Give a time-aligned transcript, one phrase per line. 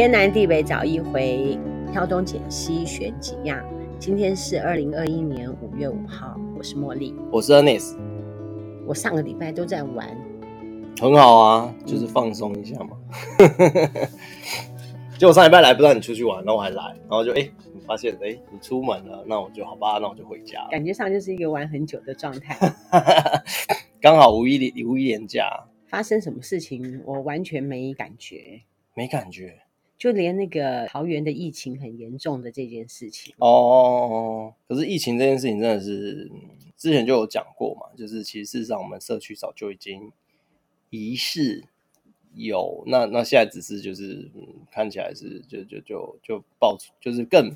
[0.00, 1.58] 天南地北找一回，
[1.92, 3.62] 挑东拣西选几样。
[3.98, 7.98] 今天是二零二一年五月五号，我是茉莉，我是 Ernest。
[8.86, 10.08] 我上个礼拜都在玩，
[10.98, 12.96] 很好啊，就是放松一下嘛。
[15.18, 20.66] 结果上礼拜来不让你出去玩，然后我还来，然后就哎、欸，你发现哎、欸，你出门了，那我就好吧，那我就回家。
[20.70, 22.56] 感觉上就是一个玩很久的状态。
[24.00, 28.62] 刚好五一连五一连假，发生什么事情我完全没感觉，
[28.94, 29.58] 没感觉，
[30.00, 34.52] 就连那个桃园的疫情很严重的这件事情哦。
[34.66, 36.28] 可是疫情这件事情真的是。
[36.80, 40.10] 之前就有讲过嘛，就是其实事实上我们社区早就已经
[40.88, 41.62] 疑似
[42.34, 47.54] 有，那那现在只是就是、嗯、看起来是就就就就爆出，就是更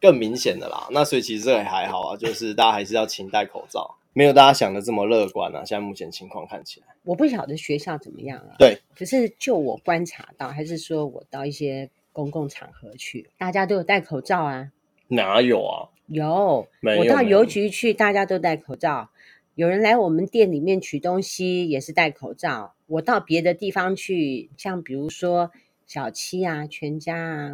[0.00, 0.86] 更明显的啦。
[0.92, 5.64] 那所以其实这也还好啊，就是大家还是要勤戴口罩，没有大家想的这么乐观啊。
[5.64, 8.56] 现在目前情况看起来，我不晓得学校怎么样啊。
[8.58, 14.72] 对，可是就我观察到，还是说我到一些公共场合去，大家都有戴口罩啊。
[15.08, 15.88] 哪有啊？
[16.06, 19.10] 有，有我到邮局去，大家都戴口罩。
[19.54, 22.74] 有人来我们店里面取东西，也是戴口罩。
[22.86, 25.50] 我到别的地方去，像比如说
[25.86, 27.52] 小七啊、全家啊，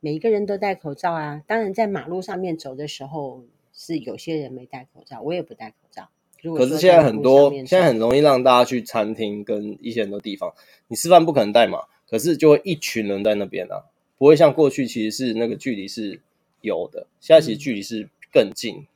[0.00, 1.42] 每一个人都戴口罩啊。
[1.46, 3.44] 当然，在马路上面走的时候，
[3.78, 6.10] 是有些人没戴口罩，我也不戴口罩。
[6.54, 10.52] 可是现在很多，现在很容易让大家去餐厅跟一些很多地方，
[10.88, 13.84] 你吃饭不可能戴嘛，可是就会一群人在那边啊，
[14.18, 16.20] 不会像过去其实是那个距离是。
[16.60, 18.86] 有的，现在其实距离是更近，嗯、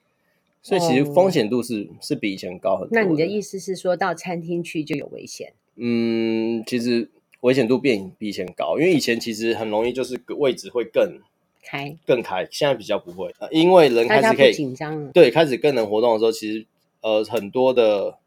[0.65, 2.91] 所以其实风险度是、哦、是比以前高很多。
[2.91, 5.53] 那你的意思是说到餐厅去就有危险？
[5.77, 7.09] 嗯，其实
[7.43, 11.21] 危险度变比以前高，因为以前其实很容易就是位置会更
[11.63, 16.67] 开更开，现在比较不会，因为人开始可以紧张了，对，开始更能活动的时候，其实
[17.01, 18.19] 呃很多的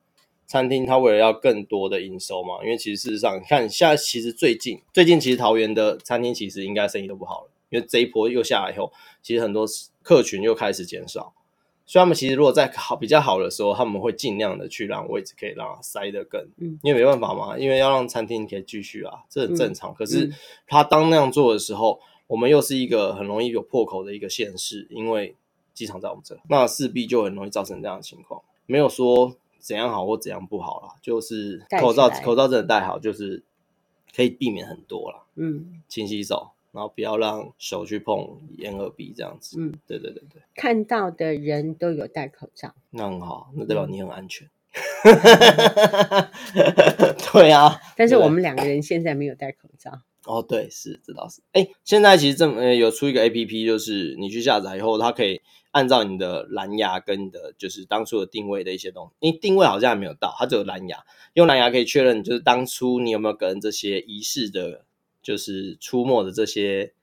[0.47, 7.49] 餐厅它为了要更多的营收嘛，因为其实事实上你看现在其实最近最近其实桃园的餐厅其实应该生意都不好了。
[7.71, 8.93] 因为这一波又下来以后，
[9.23, 9.65] 其实很多
[10.03, 11.33] 客群又开始减少，
[11.85, 19.91] 所以他们其实如果在好比较好的时候，他们会尽量的去让位置可以让它塞得更，嗯，因为没办法嘛，因为要让餐厅可以继续啊，这很正常。
[19.91, 20.31] 嗯、可是
[20.67, 25.35] 他当那样做的时候，我们又是一个很容易有破口的一个县市，因为
[25.73, 28.41] 机场在我们这，那势必就很容易造成这样的情况。
[28.65, 33.43] 没有说怎样好或怎样不好啦，就是口罩口罩真的戴好，就是
[34.15, 35.23] 可以避免很多啦。
[35.35, 36.51] 嗯，勤洗手。
[36.71, 39.57] 然后不要让手去碰眼耳鼻这样子。
[39.57, 40.41] 嗯，对对对对。
[40.55, 44.49] 看到的人都有戴口罩，那很好，那代表你很安全。
[47.31, 50.01] 对啊，但是我们两个人现在没有戴口罩。
[50.25, 51.41] 哦，对，是，这倒是。
[51.51, 55.41] 哎，现在其实这么有出一个 APP，就是你去下载以后，它可以
[55.71, 61.03] 按照你的蓝牙跟你的就是当初的定位的一些东西，因为定位好像还没有到，它只有蓝牙，
[61.33, 64.85] 用蓝牙可以确认就是当初你有没有跟这些仪式的。
[65.25, 66.93] 就是出没的这些，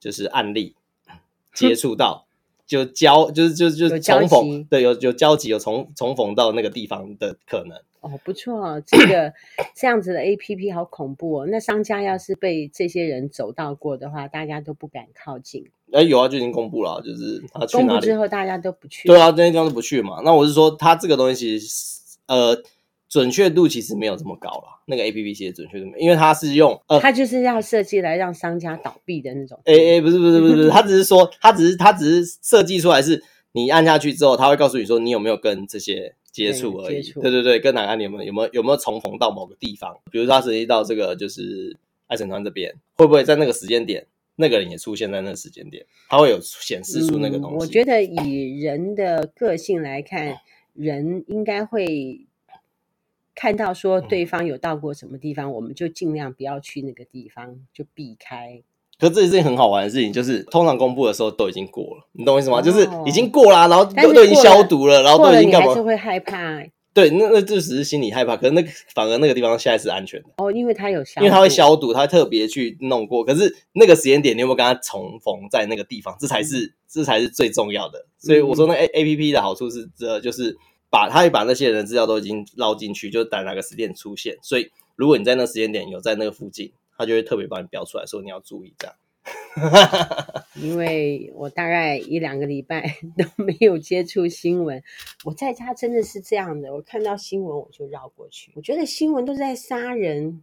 [0.00, 0.74] 就是案例
[1.52, 2.26] 接触到，
[2.66, 7.78] 就交就是就就重逢，对，有有交集，有重重逢到那个地方的可能。
[8.08, 9.32] 哦，不错哦，这个
[9.74, 11.46] 这样子的 APP 好恐怖哦。
[11.48, 15.64] 那商家要是被这些人走到过的话，大家都不敢靠近。
[15.92, 19.06] 哎，有啊，就已经公布了，就是他去哪里公布之后，大家都不去。
[19.06, 20.20] 对啊，这些地方都不去嘛。
[20.24, 22.62] 那我是说，他这个东西其实呃。
[23.10, 29.58] 准确度其实没有这么高了，那个 A P P 其实准确度没，因为它是用呃，它就是要设计来让商家倒闭的那种。
[29.64, 37.02] 哎哎，不是不是不是不是，它只是说，它只是它只是设计出来是，你按下去之后，它会告诉你说你有没有跟这些接触而已。
[37.12, 39.98] 对，对对对，跟哪个案有没有有没有有没有重逢到某个地方？
[40.10, 44.06] 比如说他涉及到这个就是爱神团这边，会不会在那个时间点，
[44.36, 47.56] 那个人也出现在那个时间点，他会有显示出那个东西。
[47.56, 50.38] 嗯，我觉得以人的个性来看，
[50.74, 52.24] 人应该会。
[53.40, 58.64] 看到说对方有到过什么地方，嗯、我们就尽量不要去那个地方，就避开。
[58.98, 62.58] 可是这是件很好玩的事情，就是通常公布的时候都已经过了，你懂我意思吗？
[62.58, 65.68] 哦、就是已经过啦，然后都都已经消毒了，然后都已经干嘛？
[65.68, 66.62] 还是会害怕。
[66.92, 73.24] 对，那那就只是心里害怕，可是那个反而那个地方现在是安全的哦，因为它有消，因为它会消毒，它特别去弄过。
[73.24, 76.16] 可是那个时间点，你有没有跟他重逢在那个地方？
[76.18, 78.04] 这才是、嗯、这才是最重要的。
[78.18, 80.56] 所以我说那 A A P P 的好处是，这就是。
[80.90, 84.38] 把它会把那些人的资料都已经捞进去，就等哪个时间点出现。
[84.40, 88.94] 所以如果你在那个时间点有在那个附近，他就会特别帮你标出来，说你要注意这样。
[90.56, 94.82] 因为我大概一两个礼拜 都没有接触新闻，
[95.24, 96.74] 我在家真的是这样的。
[96.74, 100.42] 我看到新闻我就绕过去，我觉得新闻都在杀人，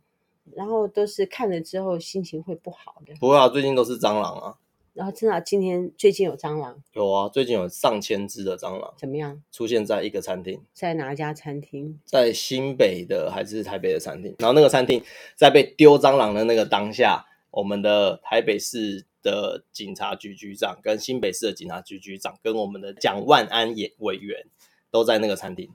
[0.53, 3.13] 然后都是看了之后心情会不好的。
[3.19, 4.55] 不会啊，最近都是蟑螂啊。
[4.95, 6.81] 然后真的，今天最近有蟑螂？
[6.93, 8.93] 有啊，最近有上千只的蟑螂。
[8.97, 9.43] 怎么样？
[9.51, 11.99] 出现在一个餐厅，在哪一家餐厅？
[12.05, 14.33] 在新北的还是台北的餐厅？
[14.39, 15.03] 然后那个餐厅
[15.35, 24.45] 在被丢蟑螂的那个当下，我们的台北市的警察局局长、跟新北市的警察局局长、跟我们的蒋万安也委员
[24.89, 25.69] 都在那个餐厅。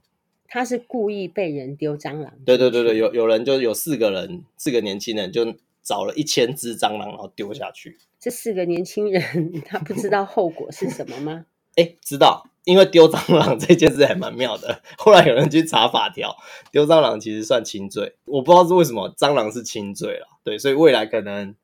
[0.49, 2.33] 他是故意被人丢蟑螂？
[2.47, 7.99] 对对对对，有有人就有四个人，四个年轻人就找了一千只蟑螂，然后丢下去。
[8.19, 11.47] 这四个年轻人他不知道后果是什么吗？
[11.77, 12.47] 哎，知道。
[12.65, 16.37] 因为丢蟑螂这件事还蛮妙的， 后来有人去查法条，
[16.71, 21.55] 丢蟑螂其实算轻罪，我不知道是为什么，蟑螂是轻罪了，对，所以未来可能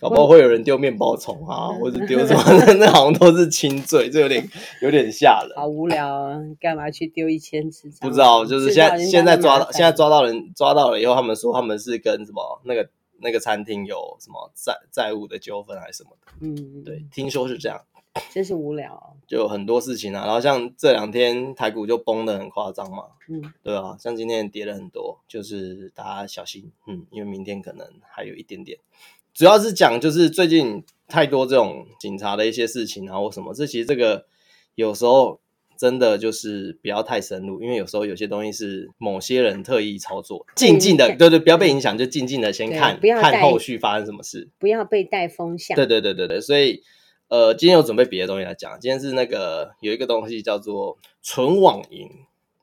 [0.00, 4.48] 搞不好会有人丢面包虫啊，或者丢什么的， 那好像都是轻罪，这有点
[4.80, 5.52] 有点吓人。
[5.54, 7.90] 好无聊啊，干嘛去丢一千只？
[8.00, 12.88] 不知道，就是现在现在抓到现在抓到人抓到了以后，他们说他们是跟什么那个
[13.20, 17.84] 那个餐厅有什么债债务的纠纷还是什么的，嗯，对，听说是这样。
[18.32, 20.24] 真是无聊，哦，就有很多事情啊。
[20.24, 28.80] 然后像这两天台股就崩的很夸张嘛，嗯，对啊，像今天跌了很多，就是大家小心，嗯，因为明天可能还有一点点。
[29.32, 34.26] 主要是讲就是最近太多这种警察的一些事情啊，或什么，这其实这个
[34.74, 35.40] 有时候
[35.80, 45.74] 真的就是不要太深入，因为有时候有些东西是某些人特意操作，静静的，对对，不要被影响，就静静的先看，不要看后续发生什么事，不要被带风向。
[45.74, 46.82] 对对对对对，所以。
[47.32, 48.76] 呃，今天有准备别的东西来讲。
[48.80, 52.08] 今天是那个有一个东西叫做纯网银，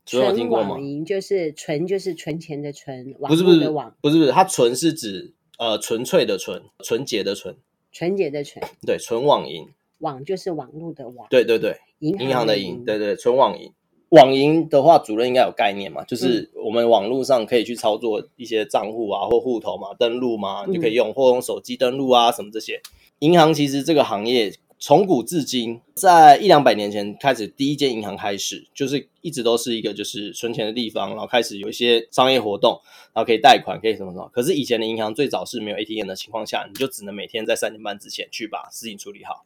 [0.06, 0.50] 纯？
[0.50, 7.56] 网银就是纯，就是存钱的存，不是不是网，不是不是，它纯是指呃纯粹的纯，纯洁的纯，
[7.94, 13.72] 纯洁的纯，对，纯网银，网就是网络的网，对对对，银行的银，对对，纯网银。
[14.10, 22.82] 网银的话，主任应该有概念嘛，就是我们网络上可以去操作一些账户啊或户头嘛，登录嘛，你就可以用，或用手机登录啊什么这些。
[23.20, 32.80] 银行其实这个行业从古至今，在一两百年前开始，第一间银行开始，就是一直都是一个就是存钱的地方，然后开始有一些商业活动，
[33.14, 34.30] 然后可以贷款，可以什么什么。
[34.32, 39.44] 可是以前的银行最早是没有 ATM 的情况下，你就只能每天在三点半之前去把事情处理好。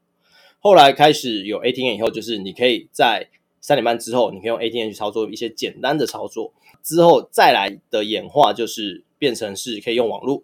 [0.64, 3.28] 后来开始有 ATM 以后，就是你可以在
[3.60, 6.54] 三点半之后，你可以用 ATM 去操作一些简单的操作。
[6.84, 10.44] 之后再来的演化就是变成是可以用网络。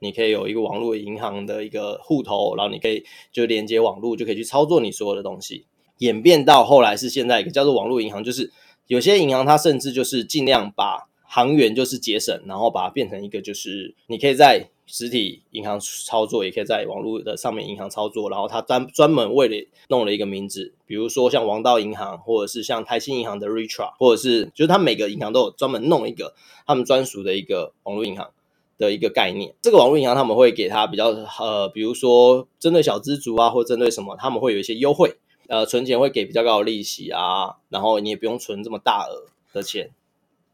[0.00, 5.64] 你可以有一个网络银行的一个户头，然后你可以就连接网络，就可以去操作你所有的东西。
[5.98, 8.52] 演变到后来是现在一个叫做网络银行，就是
[8.88, 18.30] 有些银行它甚至就是尽量把行员就是节省，然后把它变成一个就是你可以在实体银行操作，也可以在网络的上面银行操作。
[18.30, 19.56] 然后它专专门为了
[19.88, 26.34] 弄了一个名字，比如说像王道银行，或者是像台新银行的 Ritra，或者是就是它每个银行都有专门弄一个
[26.66, 28.30] 他们专属的一个网络银行。
[28.76, 31.06] 的一个概念，这个网络银行他们会给他比较
[31.38, 35.14] 呃，比如说针对小资族啊，或针对什么，他们会有一些优惠，
[35.46, 39.90] 呃，存钱会给比较高的利息啊，然后你也不用存这么大额的钱。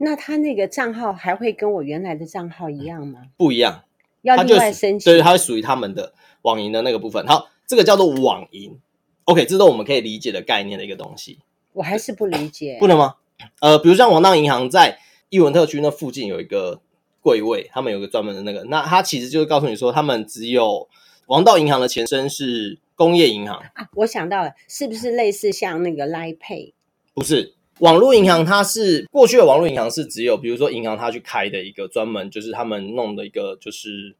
[0.00, 3.20] 那他那个账号还会跟我原来的账号一样吗？
[3.37, 3.85] 不一样，
[4.23, 5.12] 要另外申请。
[5.12, 6.12] 对，它会属于他们的
[6.43, 7.26] 网银的那个部分。
[7.26, 8.79] 好，这个叫做网银。
[9.25, 11.38] OK，这是我们可以理解的概念的一个东西。
[11.75, 13.17] 我还是不理解，不能吗？
[13.61, 14.99] 呃，比如像王道银行在
[15.29, 16.81] 伊文特区那附近有一个。
[17.23, 20.88] 柜位，他们有个专门的那个，那他其实就是告诉你说，他们只有
[21.26, 23.91] 王道银行的前身是工业银行啊。
[23.96, 26.73] 我想到了，是不是类似像那个 Line Pay？
[27.12, 34.15] 不是，网络银行它是过去的网络银行是只有，比如说银行它去开的一个专门，就是他们弄的一个，就是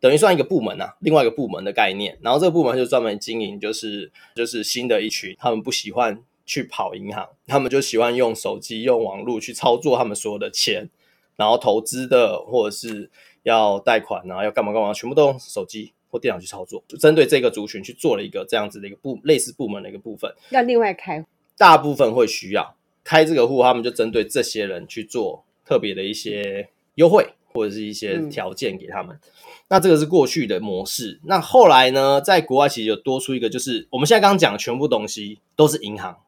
[0.00, 2.18] 等于算一个部门啊，另外一个部门的概念。
[2.20, 10.88] 然后这个部门就专门经营，就是就是新的一群，他们不喜欢去跑银行，他们就喜欢用手机、用网络去操作他们所有的钱。
[11.36, 13.10] 然后投资的或者是
[13.42, 20.34] 要贷款啊，要干嘛干嘛，全部都用手机或电脑去操作，就针对这个族群去做了一个这样子的一个部类似部门的一个部分。
[20.48, 21.22] 要另外开，
[21.58, 22.74] 大部分会需要
[23.06, 29.14] 开这个户，他们就针对这些人去做特别的一些优惠或者是一些条件给他们。
[29.14, 29.30] 嗯。
[29.68, 31.20] 那这个是过去的模式。
[31.24, 36.18] 那后来呢，在国外其实有多出一个，就是我们现在刚刚讲的全部东西都是银行。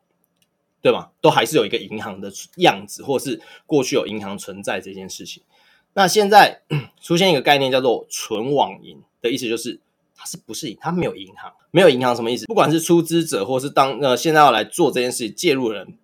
[0.80, 1.08] 对吗？
[1.20, 5.42] 都还是有一个银行的样子，或是过去有银行存在这件事情。
[5.94, 6.62] 那现在
[7.02, 9.80] 出现一个概念叫做纯网银的意思，就是
[10.14, 12.46] 它是不是它没有银行，没有银行什么意思？
[12.46, 15.98] 不管是出资者，或是当呃现在要来做这件事情介入人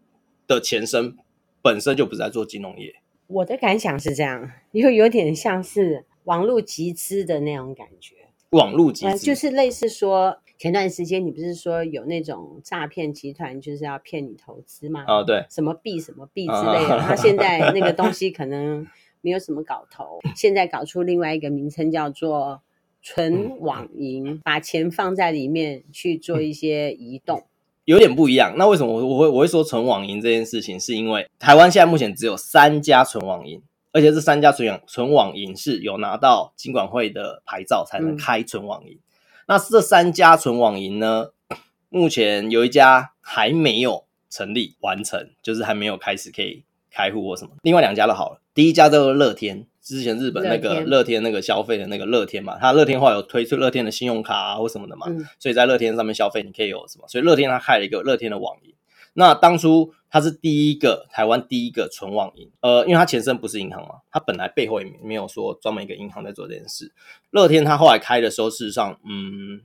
[0.46, 1.16] 的前身，
[1.62, 2.94] 本身就不是在做金融业。
[3.26, 8.14] 我的感想是这样，因为有点像是网络集资的那种感觉。
[8.50, 10.38] 网络集资、呃、就是类似说。
[10.56, 15.04] 前段时间你不是说有那种诈骗集团就是要骗你投资吗？
[15.08, 16.96] 哦，对，什么币什么币之类的。
[17.02, 18.86] 他现在那个东西可能
[19.20, 22.62] 没有什么搞头，现在搞出另外一个名称叫做
[23.02, 27.42] 纯网银，把钱放在里面去做一些移动，
[27.84, 28.54] 有点不一样。
[28.56, 30.78] 那为什么我我会我会说纯网银这件事情？
[30.78, 33.62] 是因为台湾现在目前只有三家纯网银，
[33.92, 38.98] 而且这三家纯网纯网银是有拿到金管会的牌照才能开纯网银。
[39.46, 41.28] 那这三家纯网银呢，
[41.90, 47.50] 目前有一家还没有成立完成，就是还没有开始可以开户或什么。
[47.62, 58.72] 另外两家都好了，第一家叫做乐天，之前日本那个乐天那个消费的那个乐天嘛，它乐天话有推出乐天的信用卡啊或什么的嘛，嗯、所以在乐天上面消费你可以有什么，所以乐天它开了一个乐天的网银。
[59.12, 66.90] 那当初它是第一个台湾第一个纯网银，呃，因为它前身不是银行嘛，它本来背后也没有说专门一个银行在做这件事。
[67.30, 69.60] 乐天它后来开的时候，事实上，嗯，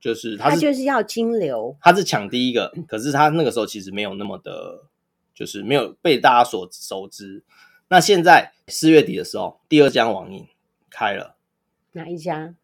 [0.00, 4.82] 就是它是就是要金流，它是抢第一个，可是它那个时候其实没有那么的，
[5.32, 7.44] 就是没有被大家所熟知。
[7.92, 10.48] 那现在四月底的时候，第二家网银
[10.88, 11.36] 开了，
[11.92, 12.54] 哪一家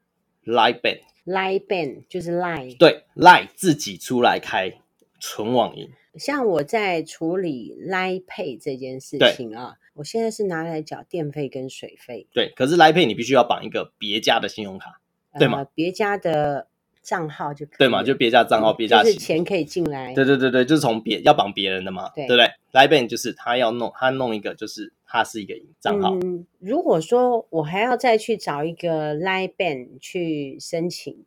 [0.47, 4.81] ？Line Bank，Line Bank 就是 Line，对，Line 自己出来开。
[5.21, 12.27] 纯网银，像我在处理 Line Pay 这件事情啊，我现在是拿来缴电费跟水费。
[12.33, 14.99] 对，可是 Line Pay 你必须要绑一个别家的信用卡，
[15.33, 15.67] 呃、对吗？
[15.75, 16.69] 别家的
[17.09, 17.77] 账号就可以。
[17.79, 18.03] 对嘛？
[18.03, 20.13] 就别家账号，别家就是钱可以进来。
[20.13, 26.15] 对对对对，就是从别要绑别人的嘛，对，对不对？Line Pay 就是他要弄，他弄一个就是他是一个账号。
[26.23, 31.25] 嗯，如果说我还要再去找一个 Line Bank 去申请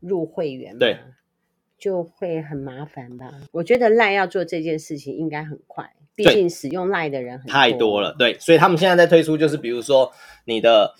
[0.00, 0.96] 入会员，对。
[1.78, 3.32] 就会很麻烦吧？
[3.52, 8.12] 我觉得赖要做这件事情应该很快，毕竟使用赖的人太多了。
[8.18, 10.12] 对，所以他们现在在推出，就是比如说
[10.44, 10.92] 你的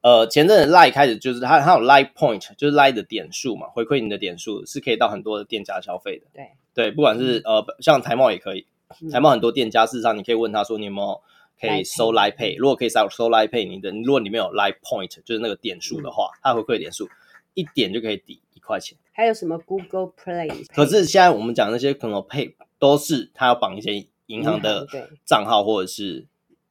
[0.00, 6.26] 呃前阵子 l i e 开始就是它它有 l i e Point，就是 l i e 的点数嘛，回馈你的点数是可以到很多的店家消费的。
[6.32, 8.66] 对对，不管是呃像台贸也可以，
[9.10, 11.20] 台贸很多店家事实上你可以问他说你有没有
[11.60, 17.08] 可以收 l i e Pay，如果可以收收赖 pay，你的如果你没有 l i e Point，就是那个点数的话，它回馈点数
[17.54, 18.96] 一点就可以抵一块钱。
[19.12, 20.64] 还有什么 Google Play？
[20.72, 24.86] 可是现在我们讲那些可能 Pay 都是它要绑一些银行的
[25.24, 26.26] 账号或者是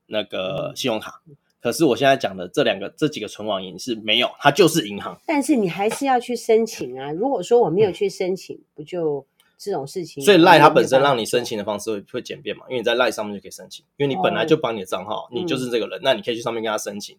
[0.05, 1.21] 那个信用卡。
[1.61, 5.19] 可是我现在讲的这两个这几个存网银是没有，它就是银行。
[5.25, 7.11] 但是你还是要去申请啊！
[7.17, 9.25] 如果说我没有去申请，不就
[9.57, 10.23] 这种事情？
[10.23, 12.65] 所以 Line 它本身让你申请的方式会会简便嘛？
[12.69, 17.17] 因为你在 Line 上面就可以申请，因为你本来就绑你的账号，你就是这个人，那你可以去上面跟他申请。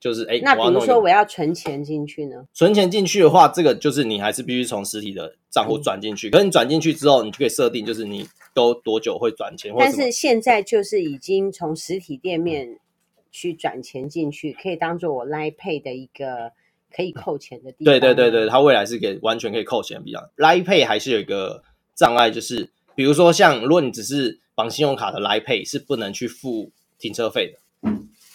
[0.00, 2.44] 就是哎，那比如说我要存钱进去呢？
[2.54, 6.28] 存钱进去的话，这个就是你还是必须从实体的账户转进去。
[6.28, 9.74] 嗯、可是你转进去之后，你就可以设定，就是你都多久会转钱。
[9.76, 12.78] 但是现在就是已经从实体店面
[13.38, 16.50] 去转钱进去，可以当做我 Line Pay 的一个
[16.92, 17.92] 可以扣钱的地方。
[17.92, 20.28] 对对对对，它未来是可以完全可以扣钱的地方。
[20.36, 21.62] Line Pay 还是有一个
[21.94, 27.90] 障碍，就是比如说像如果你只是绑信用卡的 Line Pay 是不能去付停车费的。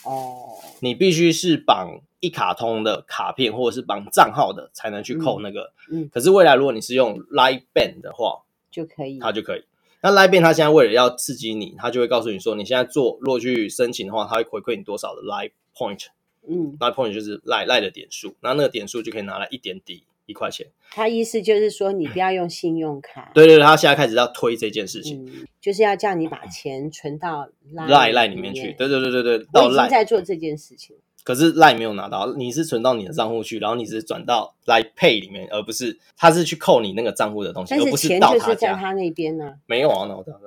[0.05, 5.73] 哦，你必须是绑一卡通的卡片，或者是绑账号的，才能去扣那个。
[5.91, 9.63] 嗯，嗯，可是未来如果你是用 Line Bank 的话，就可以，它就可以。
[10.11, 16.07] 那 Bank 它现在为了要刺激你，它就会告诉你说，你现在做，如果去申请的话，它会回馈你多少的 Line Point。
[16.47, 20.03] 嗯，Line Point 就是 Line Line 的点数，那那个点数就可以拿来一点抵。
[20.25, 23.29] 一块钱，他意思就是说你不要用信用卡。
[23.33, 28.73] 对对对，他现在开始要推这件事情，嗯、就是要叫你把钱存到 Line 里面去。
[28.77, 30.95] 对对对对对，我已经在做这件事情。
[31.23, 39.53] 可是 Line 没有拿到，你是存到你的账户去，然后你是转到 Line Pay 里面，而不是他是去扣你那个账户的东西，但是而不是到他就是在他那边呢、啊？
[39.65, 40.39] 没有啊，那我这样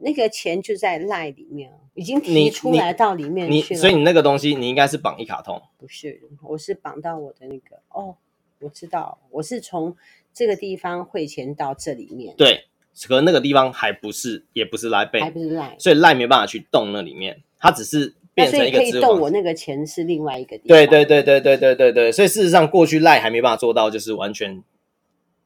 [0.00, 3.80] 那个钱就在 Line 里面，已经提出来到里面去了。
[3.80, 5.60] 所以你那个东西，你应该是绑一卡通。
[5.78, 8.16] 不是，我是绑到我的那个哦。
[8.62, 9.96] 我知道，我是从
[10.34, 12.34] 这个地方汇钱到这里面。
[12.36, 12.66] 对，
[13.08, 18.78] 可那个地方还不是，也不是 Line Pay，还不是 Line，所以 Line 没办法去动那里面，它只是变成一个。
[18.78, 20.68] 所以可以动我那个钱是另外一个地方。
[20.68, 24.62] 对对对对对对对对，所以事实上过去 Line 还没办法做到，就是完全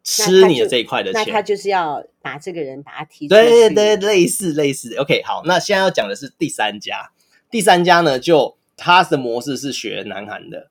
[0.03, 1.25] 吃你的这一块的钱。
[1.25, 4.95] 那他就是要把这个人把他提出对对，类似类似。
[4.97, 7.11] OK，好，那现在要讲的是第三家，
[7.51, 10.71] 第三家呢，就它的模式是学南韩的。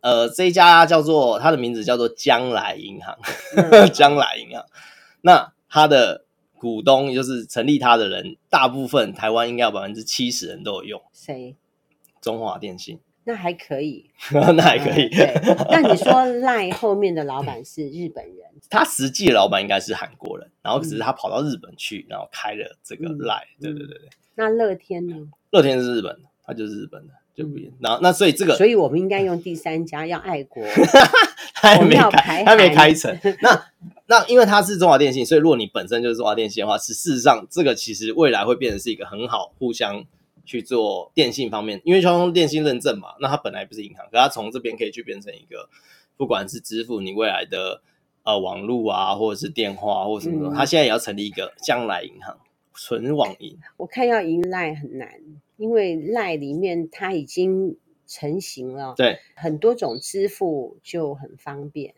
[0.00, 3.16] 呃，这一家叫做它的名字叫做将来银行，
[3.56, 4.66] 嗯、 将来银行。
[5.22, 6.23] 那它的
[6.64, 11.02] 股东也就是成立他的人，大部分台湾应该有百分之七十人都有用。
[11.12, 11.54] 谁？
[12.20, 12.98] 中华电信。
[13.26, 15.06] 那还可以， 那还可以。
[15.06, 15.34] 嗯、对。
[15.70, 18.36] 那你说 Line 后面的老板是 日本人？
[18.68, 23.18] 他实际的老板应该是韩国人，然后只是他跑到日本去，然后开了这个嗯。
[23.60, 24.08] 对对对对。
[24.34, 25.16] 那乐天呢？
[25.50, 27.14] 乐天是日本的，他就是日本的。
[27.34, 30.62] 就不一样，然后那所以这个，所以我们应该用第三家，要爱国，
[31.54, 33.18] 他还没开，还没开成。
[33.42, 33.66] 那
[34.06, 40.04] 那因为它是中华电信，所以如果你本身就是中华电信的话，是事实上这个其实未来会变成是一个很好互相
[40.44, 45.68] 去做电信方面，因为交通电信认证嘛，那它本来不是银行，可它从这边可以去变成一个，
[46.16, 47.82] 不管是支付你未来的
[48.22, 52.36] 呃网络啊，或者是电话或者什么的，它现在也要成立一个将来银行。
[52.74, 53.58] 纯网银。
[53.76, 55.08] 我看要赢赖很难，
[55.56, 57.76] 因为赖里面它已经
[58.06, 61.94] 成型了，对，很多种支付就很方便，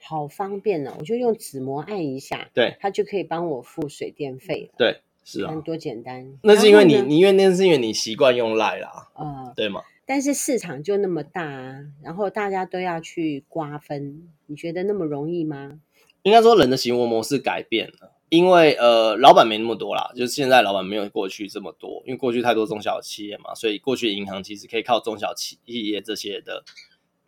[0.00, 0.96] 好方便呢、哦。
[1.00, 4.74] 我就用指模按一下，对，它就可以帮我付水电费了。
[4.78, 6.38] 对，是啊，多简单。
[6.42, 9.82] 那是因为你，你因为那是因为你习惯用赖啦，呃，对吗？
[10.06, 15.80] 但是市场就那么大啊，然后大家都要去瓜分，你觉得那么容易吗？
[16.22, 26.64] 应该说人的行为模式改变了，因为呃，老板没那么多啦，就是现在老板没有过去这么多，因为过去太多中小企业嘛，所以过去银行其实可以靠中小企业这些的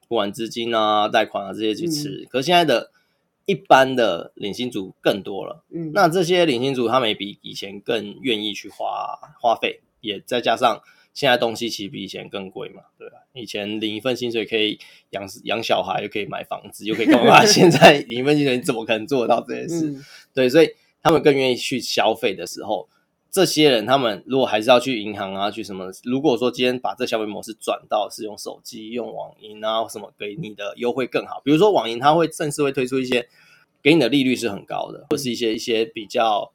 [0.08, 2.90] 不管资金啊、贷款啊这些去吃，嗯、可是现在的
[3.46, 10.82] 一般的领薪族更多了，嗯，那这些领薪族他们也比以前更愿意去花花费，也再加上。
[11.12, 13.16] 现在东西其实比以前更贵嘛，对吧？
[13.34, 14.78] 以前领一份薪水可以
[15.10, 17.42] 养养小孩，又可以买房子，又可以干嘛？
[17.44, 19.90] 现在领一份薪水，你怎么可能做得到这件事？
[19.90, 20.70] 嗯、对，所以
[21.02, 22.88] 他们更愿意去消费的时候，
[23.30, 25.90] 这些人他们如果还是要去银行啊，去什么？
[26.04, 31.40] 如果说今天把这消费模式转到是用手机、用网银啊什么，给你的优惠更好。
[31.44, 33.28] 比如说网银，它会正式会推出一些
[33.82, 36.52] 给你的利率是很高的，或是一些一些比较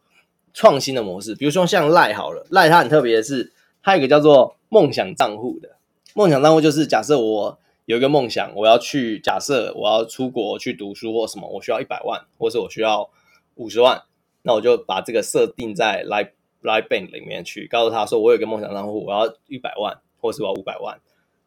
[0.53, 1.35] 创新的模式。
[1.35, 3.51] 比如说像赖好了，赖它很特别的是。
[3.81, 5.77] 还有一个叫做梦想账户的，
[6.15, 13.07] 梦想账户就是假设我有一个梦想，我要去假设我要出国去读书或什么，我需要一百万，或是我需要
[13.53, 14.01] 五十万，
[14.45, 16.29] 那我就把这个设定在 Live
[16.61, 20.99] Live Bank 里面去，告诉他说我有个梦想账户，我要一百万，或是我要五百万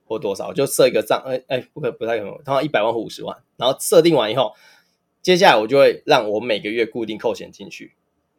[0.04, 4.52] 或多少，就设一个账，哎哎，不可不太可能，他一百万或五十万，然后设定完以后，
[5.22, 7.94] 接下来我就会让我每个月固定扣钱进去，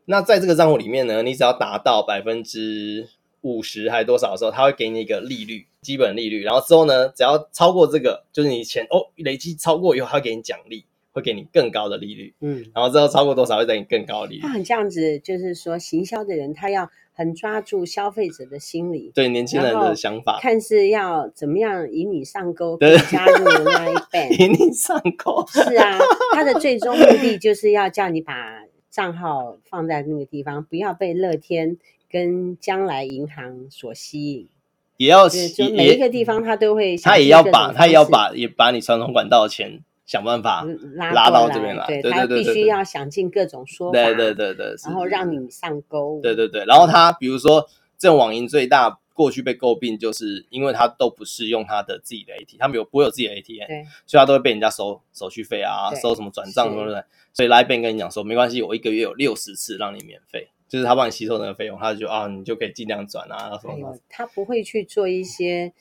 [0.06, 3.08] 那在这个账户里面呢，你只要达到百分之
[3.42, 6.44] 五十还是多少的时候，他会给你一个利率，基本利率。
[6.44, 10.86] 然后之后呢，只要超过这个，就是你钱哦累积超过以后，他会给你奖励，
[11.20, 12.34] 会给你更高的利率。
[12.42, 14.42] 嗯，然后之后超过多少会给你更高的利率。
[14.42, 25.46] 他很这样子，就是说行销的人他要很抓住消费者的心理，对年轻人的想法，看是要怎么样引你上钩，对，加入 Line Bank，引你上钩。
[25.52, 25.98] 是啊，
[26.34, 31.78] 他的最终目的就是要叫你把账号放在那个地方，不要被乐天。
[32.12, 34.50] 跟将来银行所吸引，
[34.98, 47.63] 也要就每一个地方，他都会，他也要把，他也要把，也把你传统管道的钱想办法拉到这边来，对，对对必须要想尽各种说法，对对对对，然后让你上钩，对对对，然后他比如说
[47.95, 60.50] 这种网银最大过去被诟病，就是因为他都不是用他的自己的 ATM，他们有不会有自己的 ATM，对，所以他都会被人家收手续费啊，收什么转账什么的，所以 Line Bank 跟你讲说没关系，我一个月有六十次让你免费。
[60.67, 63.98] 就是他帮你吸收那个费用，他就啊，你就可以尽量转啊什么什么。
[64.08, 65.74] 他不会去做一些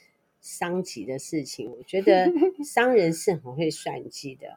[0.48, 1.70] 伤己的事情。
[1.70, 2.32] 我觉得
[2.64, 4.56] 商人是很会算计的，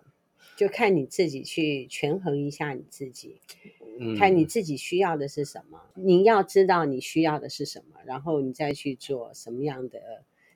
[0.55, 3.35] 就看你自己去权衡一下你自己，
[3.99, 5.81] 嗯，看你自己需要的是什么。
[5.95, 9.99] 你要知道你需要的是什么，然后你再去做什么样的，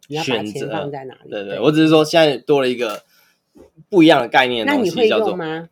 [0.08, 1.30] 你要把钱放在哪里？
[1.30, 3.04] 对，对对，我只是说现在多了一个
[3.89, 5.69] 不一样的概念的东西，那你会用吗？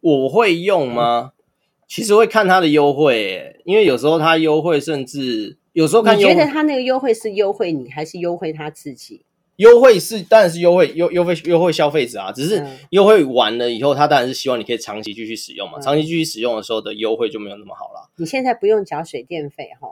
[0.00, 1.32] 我会用吗？
[1.32, 1.44] 嗯
[1.86, 6.02] 其实会看它的优惠，因为有时候它优惠，甚至有时候。
[6.02, 9.20] 你觉得他那个优惠是优惠你，还是优惠他自己？
[9.56, 12.60] 优惠是当然是优惠优优惠优惠消费者啊，只是
[12.90, 15.78] 优惠完了以后，他当然是希望你可以长期继续使用嘛。
[15.78, 18.10] 长期继续使用的时候的优惠就没有那么好了。
[18.16, 19.88] 你现在不用缴水电费哈？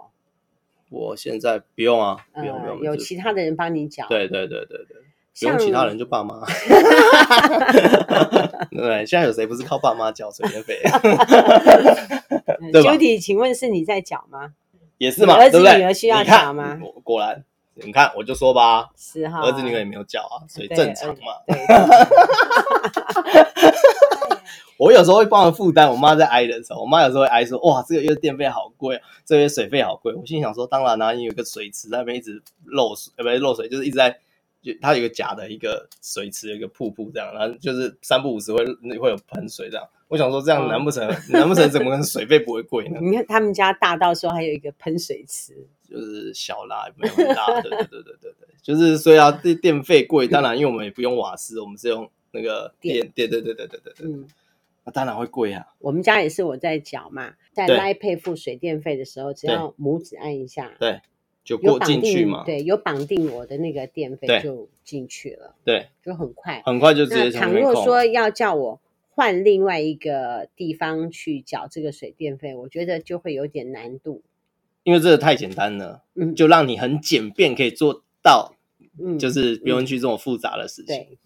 [0.90, 4.06] 我现在不用啊，不用不用，有其他的人帮你缴。
[4.08, 4.96] 对对对对对。
[5.40, 6.44] 不用其他人就爸妈，
[8.70, 10.78] 对，现在有谁不是靠爸妈缴水电费？？
[12.74, 14.52] Judy，请问是你在缴吗？
[15.02, 16.78] 也是嘛，儿子女儿需要吵吗？
[17.02, 21.42] 果然，你看我就说吧，是哈，儿子女儿也没有叫啊，所以正常嘛。
[24.78, 34.16] 我有时候会帮着负担，我妈在挨的时候，我妈有时候会挨说：“哇，这个月电费好贵，这个月水费好贵。”我心想说：“当然啦，你有个水池在那边一直漏水，呃，不是漏水，就是一直在。”
[34.62, 38.64] 就它有一个假的一个水池，有一个瀑布这样，然后就是三不五时会
[38.98, 39.86] 会有喷水这样。
[40.08, 42.98] 我想说这样难不成、哦、难不成怎么可能水费不会贵呢？
[43.02, 45.54] 你看他们家大到说还有一个喷水池，
[45.88, 47.60] 就是小啦，也没有很大。
[47.62, 54.28] 对对对对对对，就是所以啊，电电费贵，当然因为我们也不用瓦斯，我们是用那个电电，对对对对对对对，嗯，
[54.84, 55.66] 那当然会贵啊。
[55.78, 61.00] 我们家也是我在缴嘛，在 Line Pay 付水电费的时候，只要拇指按一下，对。
[61.44, 67.30] 就过进去嘛，对，有绑定我的那个电费就进去了，对，就很快，很快就直接。
[67.30, 74.22] 倘若说要叫我换另外一个地方去缴这个水电费，我觉得就会有点难度，
[74.84, 78.54] 因为这个太简单了，嗯，就让你很简便可以做到，
[79.00, 80.96] 嗯，就是不用去这种复杂的事情。
[80.96, 81.18] 对，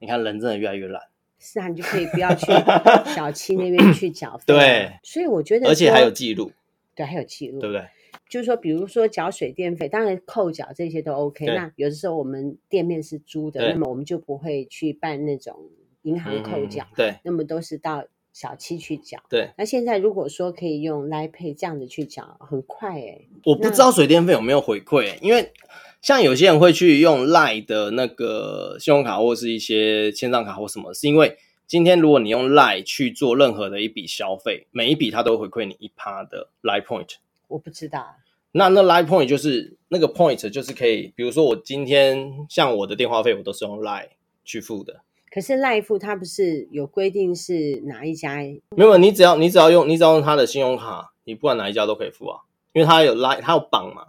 [0.00, 1.04] 你看人真的越来越懒，
[1.38, 2.46] 是啊，你就可以不要去
[3.16, 6.52] 小七那边去缴费，对，所以我觉得，而且还有记录。
[6.94, 7.86] 对，还有记录，对不对？
[8.28, 11.46] 就是说，比如说缴水电费，当然扣缴这些都 OK。
[11.46, 15.70] 那有的时候我们店面是租的，那么我们就不会去办那种
[16.02, 19.18] 银行扣缴，嗯、对，那么都是到小七去缴。
[19.30, 23.28] 对，那现在如果说可以用 Line Pay 这样子去缴，很快哎、欸。
[23.44, 25.52] 我不知道水电费有没有回馈、欸，因为
[26.00, 37.16] 像有些人会去用 Line 的那个信用卡或是一些线上卡或什么，是因为今天如果你用 Line 去做任何的一笔消费，每一笔它都会回馈你一趴的 Line Point。
[37.48, 38.16] 我不知道，
[38.52, 44.10] 那那 Line Point 就是那个 Point，就是可以，比如说我今天像我的电话费，我都是用 Line
[44.44, 45.00] 去付的。
[45.30, 48.36] 可是 Line 付它不是有规定是哪一家？
[48.76, 52.40] 没有，你只要你只要用你只要用他的信用卡，你不管哪一家都可以付啊，
[52.72, 54.08] 因为它有 Line，它有绑嘛。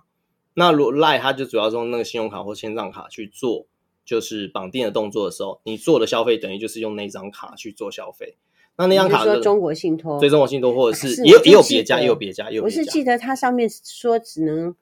[0.54, 3.66] 那如果 Line 它就主要是用那个信用卡或千账卡去做，
[4.06, 8.36] 就是绑定的动作的时候，你做的消费等于就是用那张卡去做消费。
[8.80, 12.80] 那那张卡是说中国信托，对中国信托，或者是，是也有也有别家，也有别家，也有别家。
[12.80, 14.74] 我是记得它上面说只能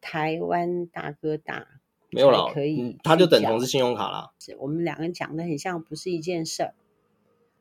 [0.00, 1.68] 台湾大哥大，
[2.10, 4.32] 没有了，可以，它就等同是信用卡啦。
[4.58, 6.74] 我们两个人讲的很像，不是一件事儿。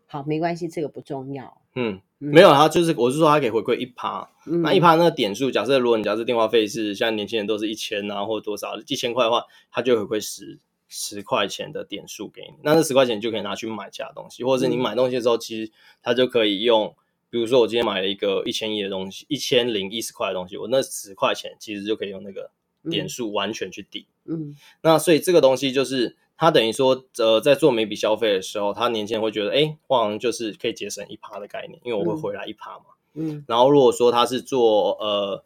[0.08, 1.62] 好，没关系，这个不重要。
[1.76, 10.60] 嗯，没有，它就是我是说它可以回馈一趴，嗯、那一趴那个点数，假设如果你假设电话费是像年轻人都是一千啊，或者多少一千块的话，它就会回馈十。
[10.94, 15.72] 十块钱的点数给你，那这十块钱就可以拿去买其他东西，或者是你买东西的时候，其实
[16.04, 16.94] 他就可以用，
[17.30, 22.52] 比如说我今天买了一个一千一的东西，一千零一十块的东西，我那十块钱其实就可以用那个
[22.90, 24.06] 点数完全去抵。
[24.26, 32.86] 嗯，那所以这个东西就是它等于说，呃，在做每笔消费的时候，他年轻人会觉得，哎，好像就是可以节省一趴的概念，因为我会回来一趴嘛。
[33.14, 35.46] 嗯，然后如果说他是做呃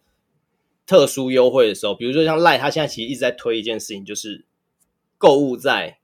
[0.88, 4.44] 特殊优惠的时候，比如说像赖，他现在其实一直在推一件事情，就是。
[5.18, 5.98] 购物在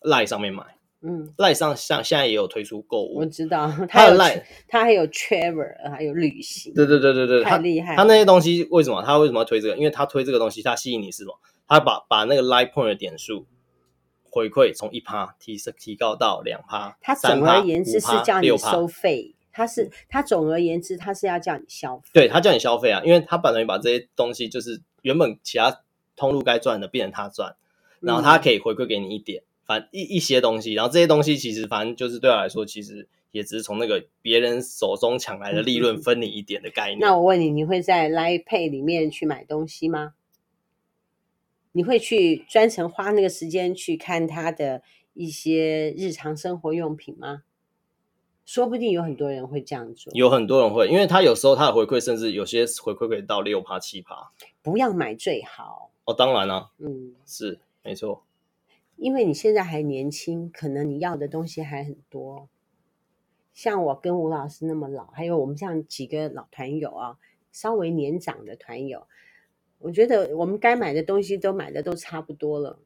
[0.00, 0.64] Line 上面买，
[1.00, 7.96] 嗯，Line 上像现在也有推出购物，我知道，他有 Line，他还有 Travel，还有旅行，对对对对对，太厉害。
[7.96, 9.02] 他那些东西为什么？
[9.02, 9.76] 他为什么要推这个？
[9.76, 11.38] 因为他推这个东西，他吸引你是什么？
[11.66, 13.46] 他把把那个 Line Point 的点数
[14.24, 25.80] 回馈从一趴提升提高到两趴，他总而言之是叫你收费，他是他总而言之他是要叫你消费，对他叫你消费啊，因为他本来把这些东西就是原本其他
[26.14, 27.56] 通路该赚的变成他赚。
[28.04, 36.98] 然后他可以回馈给你一点，反一一些东西，然后这些东西其实反正就是对我来说，其实也只是从那个别人手中抢来的利润分你一点的概念。
[37.00, 40.14] 那我问你，你会在 Line Pay 里面去买东西吗？
[41.72, 44.82] 你会去专程花那个时间去看他的
[45.14, 47.42] 一些日常生活用品吗？
[48.44, 50.12] 说不定有很多人会这样做。
[50.14, 54.30] 有很多人会，因为他有时候他的回馈甚至有些回馈可以到六趴七趴。
[54.62, 55.90] 不要买最好。
[56.04, 57.58] 哦，当然了，啊，嗯，是。
[57.84, 58.24] 没错，
[58.96, 62.48] 因为你现在还年轻，可能你要的东西还很多。
[63.52, 67.18] 像我跟吴老师那么老，还有我们像几个老团友啊，
[67.52, 69.06] 稍微年长的团友，
[69.78, 72.80] 我觉得我们该买的东西都买的都差不多了，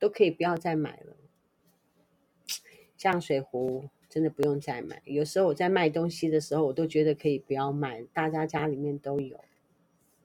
[0.00, 1.16] 都可以不要再买了。
[2.96, 5.00] 像水壶真的不用再买。
[5.06, 9.40] 有时候我在卖东西的时候，我都觉得可以不要卖，大家家里面都有。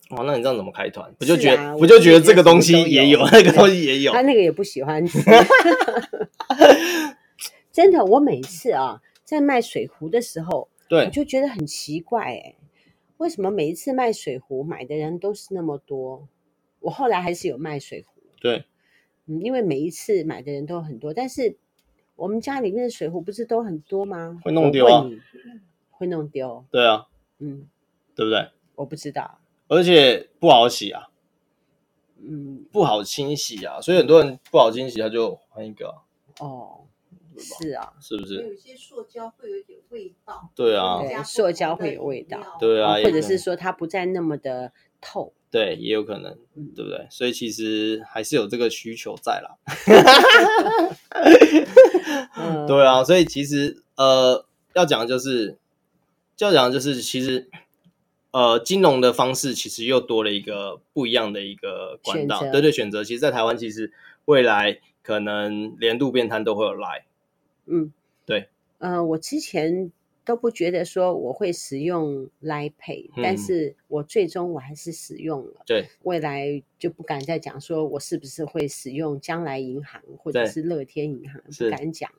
[0.09, 1.11] 哦，那你这样怎么开团？
[1.19, 5.19] 我就觉得、啊、不就觉得这个东西也有， 那个东西也有，他那个也不喜欢吃。
[7.71, 12.55] 真的，我每次啊在卖水壶的时候，对，我就觉得很奇怪哎，
[13.17, 16.27] 为什么每一次卖水壶买的人都是那么多？
[16.79, 18.63] 我后来还是有卖水壶，对，
[19.25, 21.57] 嗯，因为每一次买的人都很多，但是
[22.15, 24.39] 我们家里面的水壶不是都很多吗？
[24.43, 25.09] 会弄丢啊，
[25.89, 27.07] 会弄丢，对啊，
[27.39, 27.67] 嗯，
[28.15, 28.47] 对不对？
[28.75, 29.39] 我不知道。
[29.67, 31.07] 而且不好洗啊，
[32.21, 35.95] 嗯，不好清洗啊，所以很多人不好清洗，他就换一个、啊。
[36.39, 36.81] 哦，
[37.37, 38.47] 是啊，是不是？
[38.47, 40.51] 有些塑胶会有点味道。
[40.55, 42.57] 对啊，对，塑胶会有味道。
[42.59, 45.33] 对啊，或者是说它不再那么的透。
[45.49, 46.37] 对，也有可能，
[46.75, 47.07] 对不对？
[47.09, 49.57] 所以其实还是有这个需求在啦。
[52.67, 55.57] 对啊，所以其实呃，要讲的就是，
[56.37, 57.49] 要讲的就是其实。
[58.35, 63.01] 呃，金融的方式其实又多了一个不一样的一个管道，对对，选择。
[63.01, 63.93] 其实，在台湾，其实
[64.25, 67.03] 未来可能连路边摊都会有 Line。
[67.65, 67.93] 嗯，
[68.25, 68.49] 对。
[68.79, 69.89] 呃，我之前
[70.25, 75.61] 都不觉得说我会使用 Line Pay，嗯，但是我最终我还是使用了。
[75.65, 75.87] 对。
[76.03, 82.11] 未来就不敢再讲说我是不是会使用将来银行或者是乐天银行，不敢讲。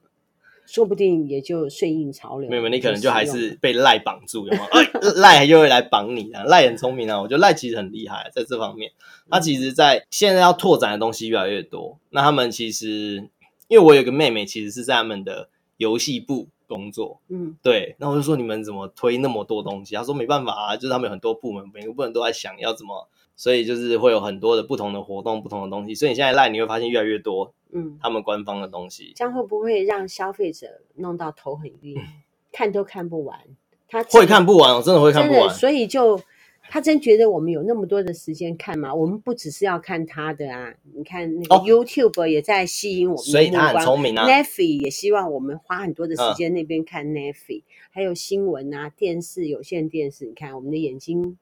[0.67, 2.51] 说不定也就顺应潮流。
[2.51, 4.67] 没有，你可能就还是被赖绑住，有吗？
[5.17, 6.43] 赖又会来绑你啊！
[6.45, 8.91] 赖很聪明啊，我觉得赖其实很厉害，在这方面，
[9.31, 11.99] 他其实，在现在要拓展的东西越来越多。
[12.11, 13.29] 那他们其实，
[13.69, 17.21] 因为我有个妹妹，其实是在他们的游戏部工作。
[17.29, 19.95] 嗯，对，那我就说你们怎么推那么多东西？
[19.95, 25.95] 他说没办法啊，就是他们有很多部门，每个部门都在想要怎么，所以就是会有很多的不同的活动、不同的东西。
[25.95, 31.97] 所以你现在 LINE 你会发现越来越多，嗯，他们官方的东西，这样会不会让消费者弄到头很晕，
[32.51, 33.39] 看都看不完？
[33.89, 36.21] 他会看不完，我真的会看不完，所以就。
[36.69, 38.93] 他真觉得我们有那么多的时间看吗？
[38.93, 44.27] 我们不只是要看他的啊，你看那个 YouTube 也在吸引我们所以他很聪明啊。
[44.27, 47.33] Netflix 也希望我们花很多的时间那边看嗯、
[47.93, 51.39] 还有新闻啊、电视、有线电视，你看我们的眼睛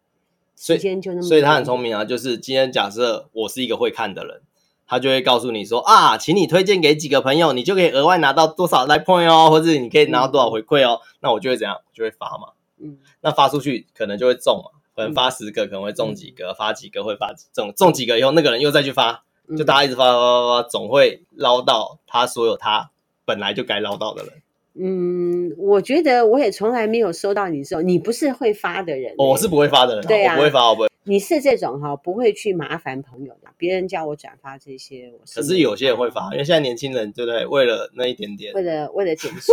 [0.57, 1.29] 时间就那么多。
[1.29, 4.43] 所以他很聪明啊，就是今天假设我是一个会看的人，
[4.87, 11.07] 他就会告诉你说啊，请你推荐给几个朋友，你就可以额外拿到多少 Like Point 哦，或者你可以拿到多少回馈哦、嗯。
[11.21, 11.79] 那我就会怎样？
[11.93, 12.49] 就会发嘛。
[12.81, 14.71] 嗯，那发出去可能就会中嘛。
[14.97, 19.25] 可能发十个，可能会中几个；发几个会发中，中几个以后，那个人又再去发，
[19.59, 22.93] 就大家一直发发发发，总会捞到他所有他
[23.25, 24.44] 本来就该捞到的人。
[24.77, 30.89] 嗯，我觉得我也从来没有收到你说你不是会发的人、欸哦，我是不会发的人，对啊，我不会发，我不会。
[31.05, 35.41] 你是这种哈，不会去麻烦朋友的，别人叫我转发这些，我是。
[35.41, 37.47] 可是有些人会发，因为现在年轻人对不对？
[37.47, 39.53] 为了那一点点，为了为了减 速，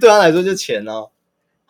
[0.00, 1.10] 对他来说就钱哦。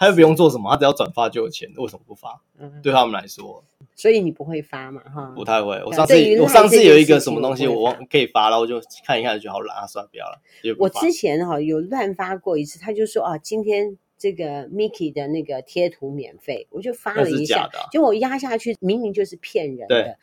[0.03, 2.43] 他又不用做什么，他只要转发就有钱，为什么不发？
[2.59, 3.63] 嗯，对他们来说，
[3.95, 5.01] 所以你不会发嘛？
[5.03, 5.81] 哈，不太会。
[5.87, 10.41] 我上次我上次有一个什么东西，我忘可以发了，我就看一看，就好懒啊，算了，不要了。
[10.77, 20.19] 我之前哈有乱发过一次，他就说啊，今天这个 Miki 的那个贴图免费，我就发了一下，结果我压下去，明明就是骗人的，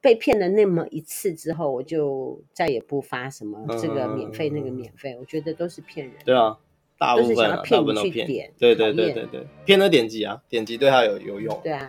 [0.00, 6.16] 被骗了那么一次之后，我就再也不发什么这个免费那个免费，我觉得都是骗人。
[6.24, 6.58] 对啊。
[7.00, 11.58] 大部分啊，大部分都骗，对对对对对，骗了点击啊，点击对他有有用。
[11.64, 11.88] 对啊。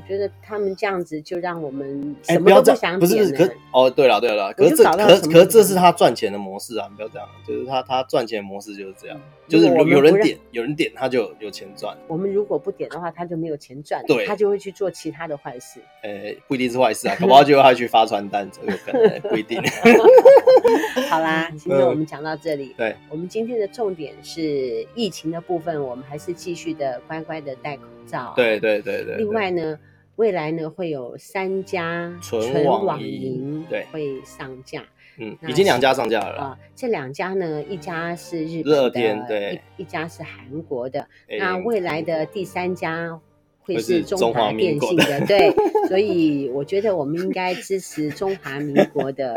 [0.00, 3.00] 我觉得他们这样子就让我们什么都不想点了。
[3.00, 6.86] 欸、不，不是不是，可哦，对了对了，可是这可是可是这是他赚钱的模式啊！
[6.88, 11.96] 你不要这样，就是他他赚钱的模式就是这样，就是有有人点有人点他就有钱赚。
[12.06, 15.80] 我们如果不点的话，他就没有钱赚，对，他就会去做其他的坏事。
[16.02, 19.60] 呃、欸，不一定是坏事啊，搞不好就他去发传单，这个可能不一定。
[21.10, 22.74] 好啦，今天我们讲到这里。
[22.76, 28.32] 对，我们今天的重点是疫情的部分，我们还是继续的乖乖的戴口罩。
[28.34, 29.16] 对对对对。
[29.18, 29.78] 另外呢。
[30.18, 34.82] 未来呢，会有三家纯网银对会上架，
[35.16, 36.68] 嗯，已经两家上架了啊、呃。
[36.74, 41.06] 这两家呢，一家是日本的，对，一一家是韩国的。
[41.38, 43.16] 那未来的第三家
[43.60, 45.52] 会是中华电信的，对。
[45.86, 49.36] 所以我觉得我们应该支持中华民国的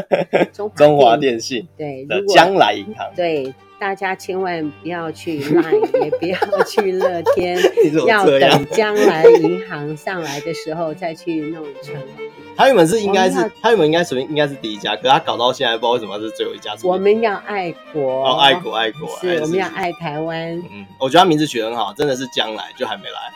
[0.52, 3.54] 中华中华电信，对，如果将来银行，对。
[3.80, 7.58] 大家千万不要去 Line， 也不要去乐天，
[8.06, 11.94] 要等将来银行上来的时候再去弄成。
[12.54, 16.76] 他原本是应该是，他原本应该属于应该是第一家，可是他搞到现在不知道为什么是最后一家。
[16.82, 20.58] 我们要爱国，哦，爱国爱国，是，我们要爱台湾。
[20.70, 23.32] 嗯，我觉得他名字取得很好，真的是将来就还没来。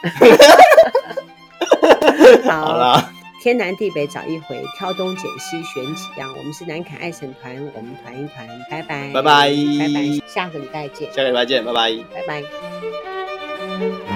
[2.52, 3.10] 好，好啦。
[3.44, 6.34] 天南地北找一回，挑东拣西选几样。
[6.34, 14.13] 我们是南凯爱神团，我们团一团，拜拜，拜拜，拜拜，下个礼拜见，下个礼拜见，拜拜，拜拜。